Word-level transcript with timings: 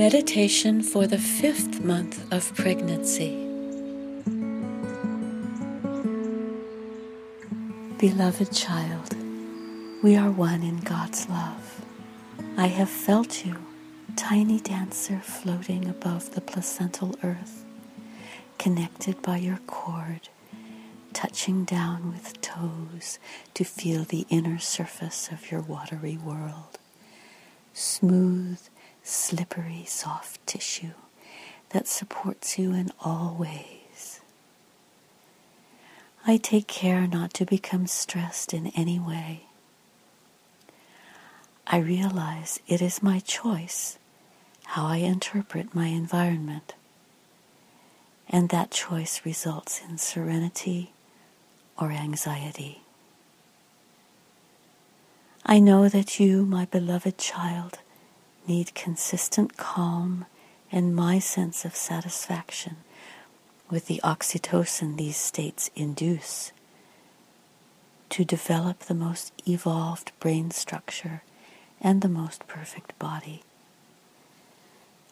Meditation 0.00 0.82
for 0.82 1.06
the 1.06 1.18
fifth 1.18 1.84
month 1.84 2.24
of 2.32 2.54
pregnancy. 2.54 3.46
Beloved 7.98 8.50
child, 8.50 9.14
we 10.02 10.16
are 10.16 10.30
one 10.30 10.62
in 10.62 10.78
God's 10.78 11.28
love. 11.28 11.84
I 12.56 12.68
have 12.68 12.88
felt 12.88 13.44
you, 13.44 13.58
tiny 14.16 14.58
dancer 14.58 15.20
floating 15.20 15.86
above 15.86 16.34
the 16.34 16.40
placental 16.40 17.14
earth, 17.22 17.66
connected 18.56 19.20
by 19.20 19.36
your 19.36 19.60
cord, 19.66 20.30
touching 21.12 21.66
down 21.66 22.08
with 22.08 22.40
toes 22.40 23.18
to 23.52 23.64
feel 23.64 24.04
the 24.04 24.24
inner 24.30 24.58
surface 24.58 25.28
of 25.30 25.50
your 25.50 25.60
watery 25.60 26.16
world. 26.16 26.78
Smooth, 27.74 28.60
slippery, 29.10 29.84
soft 29.86 30.44
tissue 30.46 30.92
that 31.70 31.88
supports 31.88 32.58
you 32.58 32.72
in 32.72 32.90
all 33.00 33.36
ways. 33.38 34.20
I 36.26 36.36
take 36.36 36.66
care 36.66 37.06
not 37.06 37.32
to 37.34 37.44
become 37.44 37.86
stressed 37.86 38.52
in 38.52 38.68
any 38.68 38.98
way. 38.98 39.44
I 41.66 41.78
realize 41.78 42.60
it 42.66 42.82
is 42.82 43.02
my 43.02 43.20
choice 43.20 43.96
how 44.66 44.86
I 44.86 44.96
interpret 44.96 45.74
my 45.74 45.86
environment, 45.86 46.74
and 48.28 48.48
that 48.50 48.70
choice 48.70 49.22
results 49.24 49.80
in 49.88 49.98
serenity 49.98 50.92
or 51.76 51.90
anxiety. 51.90 52.82
I 55.44 55.58
know 55.58 55.88
that 55.88 56.20
you, 56.20 56.46
my 56.46 56.66
beloved 56.66 57.18
child, 57.18 57.80
need 58.46 58.74
consistent 58.74 59.56
calm 59.56 60.26
and 60.72 60.94
my 60.94 61.18
sense 61.18 61.64
of 61.64 61.74
satisfaction 61.74 62.76
with 63.70 63.86
the 63.86 64.00
oxytocin 64.02 64.96
these 64.96 65.16
states 65.16 65.70
induce 65.76 66.52
to 68.08 68.24
develop 68.24 68.80
the 68.80 68.94
most 68.94 69.32
evolved 69.46 70.10
brain 70.18 70.50
structure 70.50 71.22
and 71.80 72.02
the 72.02 72.08
most 72.08 72.46
perfect 72.48 72.98
body. 72.98 73.42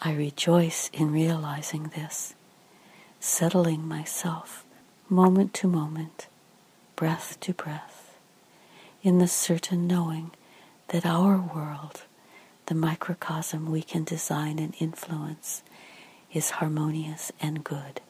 I 0.00 0.12
rejoice 0.12 0.90
in 0.92 1.10
realizing 1.10 1.92
this, 1.94 2.34
settling 3.20 3.86
myself 3.86 4.64
moment 5.08 5.54
to 5.54 5.68
moment, 5.68 6.26
breath 6.96 7.38
to 7.40 7.52
breath, 7.52 8.16
in 9.02 9.18
the 9.18 9.28
certain 9.28 9.86
knowing 9.86 10.30
that 10.88 11.06
our 11.06 11.38
world 11.38 12.02
the 12.66 12.74
microcosm 12.74 13.70
we 13.70 13.82
can 13.82 14.04
design 14.04 14.58
and 14.58 14.74
influence 14.78 15.62
is 16.32 16.50
harmonious 16.50 17.32
and 17.40 17.64
good. 17.64 18.00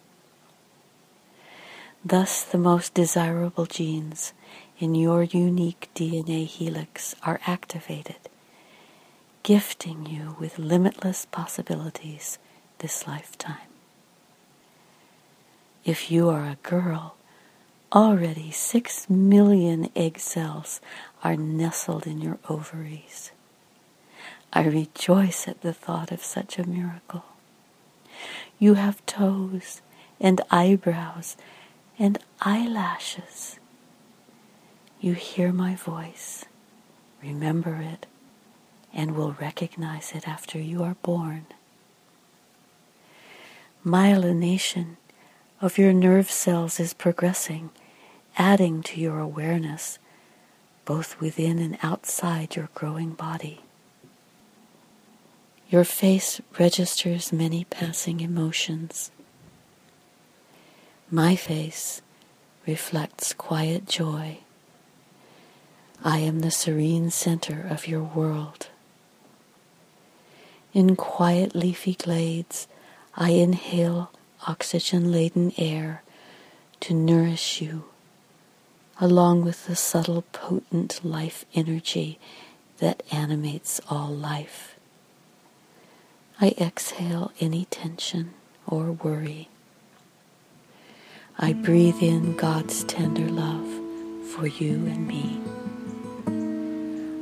Thus, 2.04 2.42
the 2.42 2.58
most 2.58 2.94
desirable 2.94 3.66
genes 3.66 4.32
in 4.78 4.94
your 4.94 5.22
unique 5.22 5.88
DNA 5.94 6.46
helix 6.46 7.14
are 7.22 7.40
activated, 7.46 8.28
gifting 9.42 10.06
you 10.06 10.36
with 10.40 10.58
limitless 10.58 11.26
possibilities 11.26 12.38
this 12.78 13.06
lifetime. 13.06 13.68
If 15.84 16.10
you 16.10 16.28
are 16.28 16.46
a 16.46 16.58
girl, 16.62 17.16
already 17.92 18.50
six 18.50 19.08
million 19.08 19.88
egg 19.94 20.18
cells 20.18 20.80
are 21.22 21.36
nestled 21.36 22.06
in 22.06 22.20
your 22.20 22.38
ovaries. 22.48 23.30
I 24.52 24.64
rejoice 24.64 25.48
at 25.48 25.62
the 25.62 25.72
thought 25.72 26.12
of 26.12 26.22
such 26.22 26.58
a 26.58 26.68
miracle. 26.68 27.24
You 28.58 28.74
have 28.74 29.04
toes 29.06 29.80
and 30.20 30.40
eyebrows 30.50 31.36
and 31.98 32.18
eyelashes. 32.42 33.58
You 35.00 35.14
hear 35.14 35.52
my 35.52 35.74
voice, 35.74 36.44
remember 37.22 37.76
it, 37.76 38.06
and 38.92 39.16
will 39.16 39.32
recognize 39.40 40.12
it 40.12 40.28
after 40.28 40.58
you 40.58 40.82
are 40.82 40.96
born. 41.02 41.46
Myelination 43.84 44.96
of 45.60 45.78
your 45.78 45.92
nerve 45.92 46.30
cells 46.30 46.78
is 46.78 46.92
progressing, 46.92 47.70
adding 48.36 48.82
to 48.82 49.00
your 49.00 49.18
awareness, 49.18 49.98
both 50.84 51.20
within 51.20 51.58
and 51.58 51.78
outside 51.82 52.54
your 52.54 52.68
growing 52.74 53.12
body. 53.12 53.62
Your 55.72 55.84
face 55.84 56.38
registers 56.58 57.32
many 57.32 57.64
passing 57.64 58.20
emotions. 58.20 59.10
My 61.10 61.34
face 61.34 62.02
reflects 62.66 63.32
quiet 63.32 63.88
joy. 63.88 64.40
I 66.04 66.18
am 66.18 66.40
the 66.40 66.50
serene 66.50 67.10
center 67.10 67.66
of 67.70 67.88
your 67.88 68.02
world. 68.02 68.68
In 70.74 70.94
quiet 70.94 71.54
leafy 71.54 71.94
glades, 71.94 72.68
I 73.14 73.30
inhale 73.30 74.10
oxygen 74.46 75.10
laden 75.10 75.54
air 75.56 76.02
to 76.80 76.92
nourish 76.92 77.62
you, 77.62 77.84
along 79.00 79.40
with 79.42 79.66
the 79.66 79.76
subtle, 79.76 80.20
potent 80.32 81.02
life 81.02 81.46
energy 81.54 82.18
that 82.76 83.02
animates 83.10 83.80
all 83.88 84.10
life. 84.10 84.76
I 86.42 86.56
exhale 86.58 87.30
any 87.38 87.66
tension 87.66 88.34
or 88.66 88.90
worry. 88.90 89.48
I 91.38 91.52
breathe 91.52 92.02
in 92.02 92.34
God's 92.36 92.82
tender 92.82 93.28
love 93.28 93.68
for 94.32 94.48
you 94.48 94.74
and 94.86 95.06
me. 95.06 95.40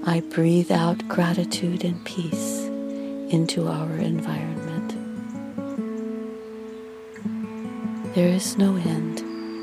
I 0.06 0.20
breathe 0.20 0.72
out 0.72 1.06
gratitude 1.06 1.84
and 1.84 2.02
peace 2.06 2.60
into 3.28 3.68
our 3.68 3.92
environment. 3.96 4.94
There 8.14 8.28
is 8.28 8.56
no 8.56 8.76
end 8.76 9.18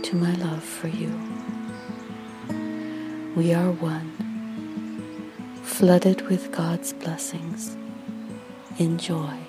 to 0.05 0.15
my 0.15 0.35
love 0.35 0.63
for 0.63 0.87
you. 0.87 1.11
We 3.35 3.55
are 3.55 3.71
one, 3.71 4.11
flooded 5.63 6.21
with 6.29 6.51
God's 6.51 6.93
blessings. 6.93 7.75
Enjoy 8.77 9.46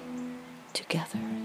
together. 0.72 1.37